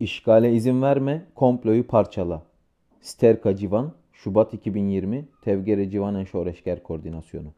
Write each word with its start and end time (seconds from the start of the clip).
İşgale 0.00 0.52
izin 0.52 0.82
verme, 0.82 1.22
komployu 1.34 1.86
parçala. 1.86 2.42
Sterka 3.00 3.56
Civan, 3.56 3.92
Şubat 4.12 4.54
2020, 4.54 5.24
Tevgere 5.42 5.90
Civanen 5.90 6.24
Şoreşker 6.24 6.82
Koordinasyonu. 6.82 7.48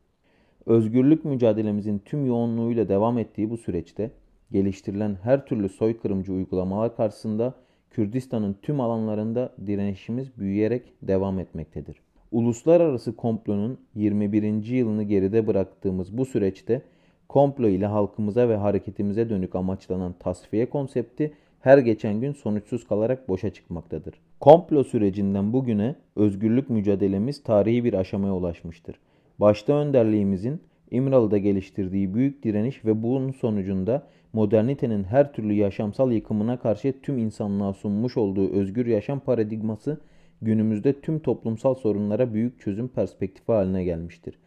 Özgürlük 0.66 1.24
mücadelemizin 1.24 2.02
tüm 2.04 2.26
yoğunluğuyla 2.26 2.88
devam 2.88 3.18
ettiği 3.18 3.50
bu 3.50 3.56
süreçte 3.56 4.10
geliştirilen 4.52 5.16
her 5.22 5.46
türlü 5.46 5.68
soykırımcı 5.68 6.32
uygulamalar 6.32 6.96
karşısında 6.96 7.54
Kürdistan'ın 7.90 8.56
tüm 8.62 8.80
alanlarında 8.80 9.52
direnişimiz 9.66 10.38
büyüyerek 10.38 10.92
devam 11.02 11.38
etmektedir. 11.38 11.96
Uluslararası 12.32 13.16
komplonun 13.16 13.78
21. 13.94 14.64
yılını 14.64 15.02
geride 15.02 15.46
bıraktığımız 15.46 16.18
bu 16.18 16.24
süreçte 16.24 16.82
komplo 17.28 17.68
ile 17.68 17.86
halkımıza 17.86 18.48
ve 18.48 18.56
hareketimize 18.56 19.30
dönük 19.30 19.54
amaçlanan 19.54 20.14
tasfiye 20.18 20.70
konsepti 20.70 21.32
her 21.60 21.78
geçen 21.78 22.20
gün 22.20 22.32
sonuçsuz 22.32 22.86
kalarak 22.86 23.28
boşa 23.28 23.50
çıkmaktadır. 23.50 24.14
Komplo 24.40 24.84
sürecinden 24.84 25.52
bugüne 25.52 25.94
özgürlük 26.16 26.70
mücadelemiz 26.70 27.42
tarihi 27.42 27.84
bir 27.84 27.94
aşamaya 27.94 28.34
ulaşmıştır. 28.34 28.96
Başta 29.40 29.72
önderliğimizin 29.72 30.60
İmralı'da 30.90 31.38
geliştirdiği 31.38 32.14
büyük 32.14 32.42
direniş 32.42 32.84
ve 32.84 33.02
bunun 33.02 33.32
sonucunda 33.32 34.06
modernitenin 34.32 35.04
her 35.04 35.32
türlü 35.32 35.52
yaşamsal 35.52 36.12
yıkımına 36.12 36.56
karşı 36.58 36.94
tüm 37.02 37.18
insanlığa 37.18 37.72
sunmuş 37.72 38.16
olduğu 38.16 38.52
özgür 38.52 38.86
yaşam 38.86 39.20
paradigması 39.20 40.00
günümüzde 40.42 41.00
tüm 41.00 41.18
toplumsal 41.18 41.74
sorunlara 41.74 42.34
büyük 42.34 42.60
çözüm 42.60 42.88
perspektifi 42.88 43.52
haline 43.52 43.84
gelmiştir. 43.84 44.38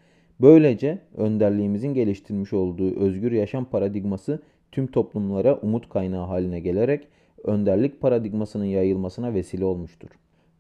Böylece 0.42 1.00
önderliğimizin 1.18 1.94
geliştirmiş 1.94 2.54
olduğu 2.54 3.00
özgür 3.00 3.32
yaşam 3.32 3.66
paradigması 3.66 4.42
tüm 4.72 4.88
toplumlara 4.88 5.60
umut 5.62 5.90
kaynağı 5.90 6.26
haline 6.26 6.60
gelerek 6.60 7.08
önderlik 7.44 8.02
paradigmasının 8.02 8.66
yayılmasına 8.66 9.34
vesile 9.34 9.66
olmuştur. 9.66 10.10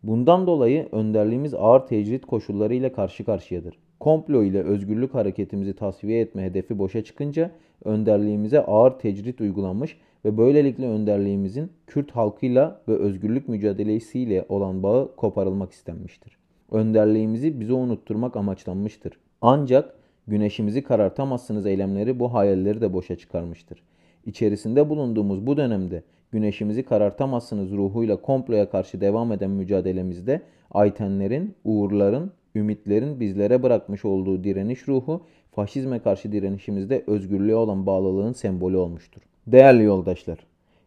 Bundan 0.03 0.47
dolayı 0.47 0.87
önderliğimiz 0.91 1.53
ağır 1.53 1.87
tecrit 1.87 2.25
koşullarıyla 2.25 2.93
karşı 2.93 3.25
karşıyadır. 3.25 3.77
Komplo 3.99 4.43
ile 4.43 4.63
özgürlük 4.63 5.13
hareketimizi 5.13 5.73
tasfiye 5.73 6.21
etme 6.21 6.43
hedefi 6.43 6.79
boşa 6.79 7.03
çıkınca 7.03 7.51
önderliğimize 7.85 8.65
ağır 8.65 8.91
tecrit 8.91 9.41
uygulanmış 9.41 9.97
ve 10.25 10.37
böylelikle 10.37 10.87
önderliğimizin 10.87 11.71
Kürt 11.87 12.11
halkıyla 12.11 12.81
ve 12.87 12.93
özgürlük 12.93 13.47
mücadelesiyle 13.47 14.45
olan 14.49 14.83
bağı 14.83 15.15
koparılmak 15.15 15.71
istenmiştir. 15.71 16.37
Önderliğimizi 16.71 17.59
bize 17.59 17.73
unutturmak 17.73 18.35
amaçlanmıştır. 18.35 19.13
Ancak 19.41 19.95
güneşimizi 20.27 20.83
karartamazsınız 20.83 21.65
eylemleri 21.65 22.19
bu 22.19 22.33
hayalleri 22.33 22.81
de 22.81 22.93
boşa 22.93 23.15
çıkarmıştır. 23.15 23.83
İçerisinde 24.25 24.89
bulunduğumuz 24.89 25.47
bu 25.47 25.57
dönemde 25.57 26.03
güneşimizi 26.31 26.83
karartamazsınız 26.83 27.71
ruhuyla 27.71 28.21
komploya 28.21 28.69
karşı 28.69 29.01
devam 29.01 29.31
eden 29.31 29.51
mücadelemizde 29.51 30.41
Aytenlerin, 30.71 31.55
Uğurların, 31.63 32.31
Ümitlerin 32.55 33.19
bizlere 33.19 33.63
bırakmış 33.63 34.05
olduğu 34.05 34.43
direniş 34.43 34.87
ruhu 34.87 35.21
faşizme 35.51 35.99
karşı 35.99 36.31
direnişimizde 36.31 37.03
özgürlüğe 37.07 37.55
olan 37.55 37.85
bağlılığın 37.85 38.33
sembolü 38.33 38.77
olmuştur. 38.77 39.21
Değerli 39.47 39.83
yoldaşlar, 39.83 40.37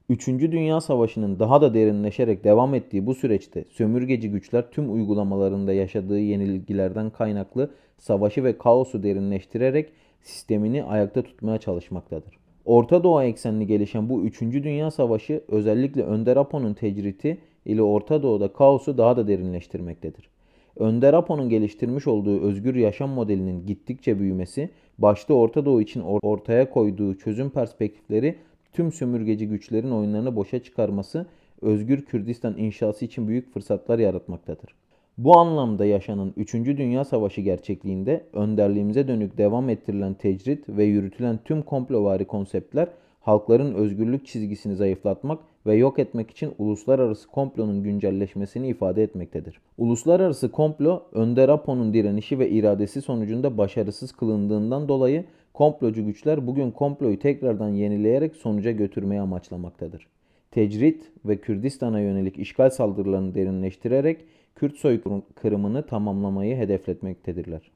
3. 0.08 0.28
Dünya 0.28 0.80
Savaşı'nın 0.80 1.38
daha 1.38 1.60
da 1.60 1.74
derinleşerek 1.74 2.44
devam 2.44 2.74
ettiği 2.74 3.06
bu 3.06 3.14
süreçte 3.14 3.64
sömürgeci 3.64 4.30
güçler 4.30 4.70
tüm 4.70 4.94
uygulamalarında 4.94 5.72
yaşadığı 5.72 6.18
yenilgilerden 6.18 7.10
kaynaklı 7.10 7.70
savaşı 7.98 8.44
ve 8.44 8.58
kaosu 8.58 9.02
derinleştirerek 9.02 9.92
sistemini 10.22 10.84
ayakta 10.84 11.22
tutmaya 11.22 11.58
çalışmaktadır. 11.58 12.43
Orta 12.64 13.04
Doğu 13.04 13.22
eksenli 13.22 13.66
gelişen 13.66 14.08
bu 14.08 14.22
3. 14.22 14.40
Dünya 14.40 14.90
Savaşı 14.90 15.44
özellikle 15.48 16.02
Önder 16.02 16.36
Apo'nun 16.36 16.74
tecriti 16.74 17.38
ile 17.64 17.82
Orta 17.82 18.22
Doğu'da 18.22 18.52
kaosu 18.52 18.98
daha 18.98 19.16
da 19.16 19.28
derinleştirmektedir. 19.28 20.28
Önder 20.76 21.14
Apo'nun 21.14 21.48
geliştirmiş 21.48 22.06
olduğu 22.06 22.40
özgür 22.40 22.74
yaşam 22.74 23.10
modelinin 23.10 23.66
gittikçe 23.66 24.20
büyümesi, 24.20 24.70
başta 24.98 25.34
Orta 25.34 25.64
Doğu 25.64 25.80
için 25.80 26.00
ortaya 26.00 26.70
koyduğu 26.70 27.18
çözüm 27.18 27.50
perspektifleri 27.50 28.36
tüm 28.72 28.92
sömürgeci 28.92 29.48
güçlerin 29.48 29.90
oyunlarını 29.90 30.36
boşa 30.36 30.62
çıkarması, 30.62 31.26
özgür 31.60 32.04
Kürdistan 32.04 32.58
inşası 32.58 33.04
için 33.04 33.28
büyük 33.28 33.52
fırsatlar 33.52 33.98
yaratmaktadır. 33.98 34.74
Bu 35.18 35.38
anlamda 35.38 35.84
yaşanan 35.84 36.32
3. 36.36 36.54
Dünya 36.54 37.04
Savaşı 37.04 37.40
gerçekliğinde 37.40 38.24
önderliğimize 38.32 39.08
dönük 39.08 39.38
devam 39.38 39.68
ettirilen 39.68 40.14
tecrit 40.14 40.68
ve 40.68 40.84
yürütülen 40.84 41.38
tüm 41.44 41.62
komplovari 41.62 42.24
konseptler 42.24 42.88
halkların 43.20 43.74
özgürlük 43.74 44.26
çizgisini 44.26 44.76
zayıflatmak 44.76 45.38
ve 45.66 45.74
yok 45.74 45.98
etmek 45.98 46.30
için 46.30 46.52
uluslararası 46.58 47.28
komplonun 47.28 47.82
güncelleşmesini 47.82 48.68
ifade 48.68 49.02
etmektedir. 49.02 49.60
Uluslararası 49.78 50.50
komplo, 50.50 51.02
Önder 51.12 51.48
Apo'nun 51.48 51.94
direnişi 51.94 52.38
ve 52.38 52.50
iradesi 52.50 53.02
sonucunda 53.02 53.58
başarısız 53.58 54.12
kılındığından 54.12 54.88
dolayı 54.88 55.24
komplocu 55.52 56.04
güçler 56.04 56.46
bugün 56.46 56.70
komployu 56.70 57.18
tekrardan 57.18 57.68
yenileyerek 57.68 58.36
sonuca 58.36 58.70
götürmeyi 58.70 59.20
amaçlamaktadır. 59.20 60.06
Tecrit 60.54 61.12
ve 61.24 61.36
Kürdistan'a 61.36 62.00
yönelik 62.00 62.38
işgal 62.38 62.70
saldırılarını 62.70 63.34
derinleştirerek 63.34 64.24
Kürt 64.54 64.76
soykırımını 64.76 65.86
tamamlamayı 65.86 66.56
hedefletmektedirler. 66.56 67.70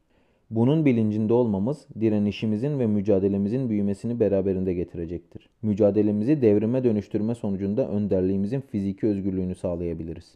Bunun 0.51 0.85
bilincinde 0.85 1.33
olmamız 1.33 1.87
direnişimizin 2.01 2.79
ve 2.79 2.87
mücadelemizin 2.87 3.71
büyümesini 3.71 4.21
beraberinde 4.21 4.75
getirecektir. 4.75 5.49
Mücadelemizi 5.63 6.43
devrime 6.43 6.85
dönüştürme 6.85 7.35
sonucunda 7.35 7.89
önderliğimizin 7.89 8.61
fiziki 8.61 9.07
özgürlüğünü 9.07 9.55
sağlayabiliriz. 9.55 10.35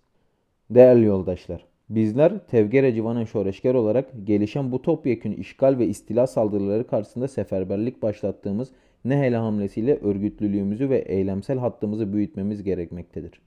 Değerli 0.70 1.04
yoldaşlar, 1.04 1.66
bizler 1.90 2.46
Tevgere 2.46 2.94
Civanen 2.94 3.24
Şoreşker 3.24 3.74
olarak 3.74 4.10
gelişen 4.24 4.72
bu 4.72 4.82
topyekün 4.82 5.32
işgal 5.32 5.78
ve 5.78 5.86
istila 5.86 6.26
saldırıları 6.26 6.86
karşısında 6.86 7.28
seferberlik 7.28 8.02
başlattığımız 8.02 8.72
Nehele 9.04 9.36
hamlesiyle 9.36 9.96
örgütlülüğümüzü 9.96 10.90
ve 10.90 10.98
eylemsel 10.98 11.58
hattımızı 11.58 12.12
büyütmemiz 12.12 12.62
gerekmektedir. 12.62 13.40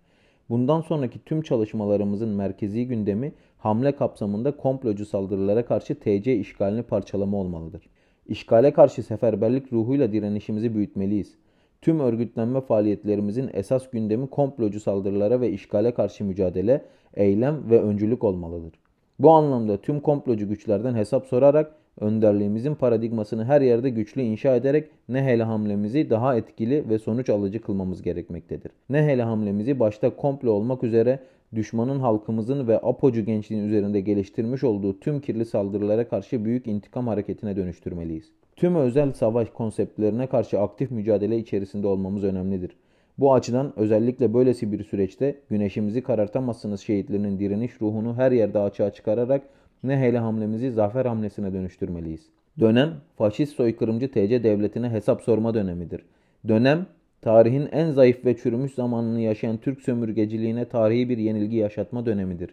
Bundan 0.50 0.82
sonraki 0.82 1.20
tüm 1.26 1.42
çalışmalarımızın 1.42 2.30
merkezi 2.30 2.88
gündemi 2.88 3.34
hamle 3.58 3.96
kapsamında 3.96 4.58
komplocu 4.58 5.06
saldırılara 5.06 5.66
karşı 5.66 5.96
TC 5.96 6.36
işgalini 6.36 6.84
parçalama 6.84 7.38
olmalıdır. 7.38 7.90
İşgale 8.28 8.74
karşı 8.74 9.04
seferberlik 9.04 9.74
ruhuyla 9.74 10.12
direnişimizi 10.12 10.76
büyütmeliyiz. 10.76 11.36
Tüm 11.82 12.00
örgütlenme 12.00 12.62
faaliyetlerimizin 12.62 13.50
esas 13.54 13.90
gündemi 13.90 14.28
komplocu 14.30 14.80
saldırılara 14.80 15.42
ve 15.42 15.52
işgale 15.52 15.94
karşı 15.94 16.24
mücadele, 16.24 16.86
eylem 17.14 17.70
ve 17.70 17.82
öncülük 17.82 18.24
olmalıdır. 18.24 18.74
Bu 19.20 19.32
anlamda 19.32 19.82
tüm 19.82 20.00
komplocu 20.00 20.50
güçlerden 20.50 20.96
hesap 20.96 21.26
sorarak 21.26 21.76
önderliğimizin 22.00 22.76
paradigmasını 22.76 23.46
her 23.46 23.62
yerde 23.62 23.90
güçlü 23.90 24.22
inşa 24.22 24.56
ederek 24.56 24.90
ne 25.10 25.24
hele 25.24 25.44
hamlemizi 25.44 26.10
daha 26.10 26.36
etkili 26.36 26.90
ve 26.90 27.00
sonuç 27.00 27.30
alıcı 27.30 27.62
kılmamız 27.62 28.02
gerekmektedir. 28.02 28.72
Ne 28.90 29.04
hele 29.04 29.24
hamlemizi 29.24 29.80
başta 29.80 30.16
komplo 30.16 30.52
olmak 30.52 30.84
üzere 30.84 31.20
düşmanın 31.56 32.00
halkımızın 32.00 32.68
ve 32.68 32.78
apocu 32.78 33.26
gençliğin 33.26 33.64
üzerinde 33.64 34.02
geliştirmiş 34.02 34.64
olduğu 34.64 35.00
tüm 35.00 35.22
kirli 35.22 35.46
saldırılara 35.46 36.08
karşı 36.08 36.46
büyük 36.46 36.68
intikam 36.68 37.08
hareketine 37.08 37.56
dönüştürmeliyiz. 37.56 38.32
Tüm 38.56 38.76
özel 38.76 39.14
savaş 39.14 39.50
konseptlerine 39.50 40.28
karşı 40.28 40.60
aktif 40.60 40.92
mücadele 40.92 41.38
içerisinde 41.38 41.88
olmamız 41.88 42.24
önemlidir. 42.24 42.78
Bu 43.18 43.34
açıdan 43.34 43.74
özellikle 43.76 44.34
böylesi 44.34 44.72
bir 44.72 44.84
süreçte 44.84 45.36
güneşimizi 45.50 46.02
karartamazsınız 46.02 46.82
şehitlerinin 46.82 47.40
direniş 47.40 47.82
ruhunu 47.82 48.16
her 48.16 48.32
yerde 48.32 48.60
açığa 48.60 48.92
çıkararak 48.92 49.42
ne 49.88 49.97
hele 49.97 50.19
hamlemizi 50.19 50.72
zafer 50.72 51.06
hamlesine 51.06 51.53
dönüştürmeliyiz. 51.53 52.29
Dönem 52.59 52.94
faşist 53.18 53.56
soykırımcı 53.56 54.12
TC 54.12 54.44
devletine 54.44 54.90
hesap 54.90 55.22
sorma 55.22 55.53
dönemidir. 55.53 56.01
Dönem 56.47 56.85
tarihin 57.22 57.68
en 57.72 57.91
zayıf 57.91 58.25
ve 58.25 58.38
çürümüş 58.38 58.73
zamanını 58.73 59.22
yaşayan 59.22 59.57
Türk 59.57 59.81
sömürgeciliğine 59.81 60.66
tarihi 60.66 61.09
bir 61.09 61.17
yenilgi 61.17 61.58
yaşatma 61.58 62.05
dönemidir. 62.05 62.49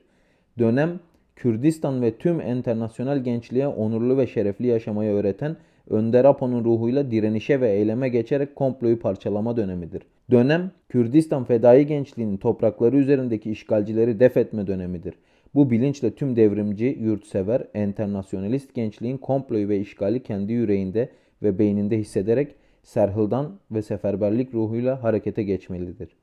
Dönem 0.59 1.01
Kürdistan 1.37 2.03
ve 2.03 2.17
tüm 2.17 2.41
enternasyonel 2.41 3.19
gençliğe 3.19 3.69
onurlu 3.69 4.19
ve 4.19 4.27
şerefli 4.27 4.67
yaşamayı 4.67 5.13
öğreten 5.13 5.57
Önder 5.91 6.25
Apo'nun 6.25 6.65
ruhuyla 6.65 7.11
direnişe 7.11 7.61
ve 7.61 7.71
eyleme 7.71 8.09
geçerek 8.09 8.57
komployu 8.57 8.99
parçalama 8.99 9.57
dönemidir. 9.57 10.03
Dönem 10.31 10.71
Kürdistan 10.89 11.45
fedai 11.45 11.87
gençliğinin 11.87 12.37
toprakları 12.37 12.97
üzerindeki 12.97 13.51
işgalcileri 13.51 14.21
def 14.21 14.37
etme 14.37 14.67
dönemidir. 14.67 15.15
Bu 15.55 15.71
bilinçle 15.71 16.15
tüm 16.15 16.37
devrimci, 16.37 16.99
yurtsever, 17.01 17.67
enternasyonalist 17.75 18.75
gençliğin 18.75 19.19
komployu 19.19 19.69
ve 19.69 19.81
işgali 19.81 20.23
kendi 20.23 20.53
yüreğinde 20.53 21.09
ve 21.43 21.59
beyninde 21.59 21.99
hissederek 21.99 22.55
serhıldan 22.83 23.59
ve 23.71 23.83
seferberlik 23.83 24.55
ruhuyla 24.55 25.03
harekete 25.03 25.43
geçmelidir. 25.43 26.17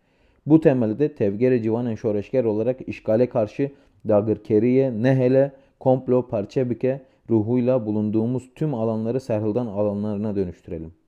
Bu 0.45 0.61
temelde 0.61 1.15
Tevgere 1.15 1.63
Civanen 1.63 1.95
Şoreşker 1.95 2.43
olarak 2.43 2.87
işgale 2.87 3.29
karşı 3.29 3.71
Dagırkeriye, 4.07 5.03
Nehele, 5.03 5.51
Komplo, 5.79 6.27
Parçebike 6.27 7.01
ruhuyla 7.29 7.85
bulunduğumuz 7.85 8.49
tüm 8.55 8.73
alanları 8.73 9.19
serhıldan 9.19 9.67
alanlarına 9.67 10.35
dönüştürelim. 10.35 10.99